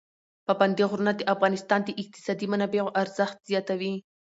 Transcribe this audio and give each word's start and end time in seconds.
پابندی 0.45 0.83
غرونه 0.91 1.11
د 1.15 1.21
افغانستان 1.33 1.79
د 1.83 1.89
اقتصادي 2.01 2.45
منابعو 2.53 2.95
ارزښت 3.01 3.37
زیاتوي. 3.49 3.93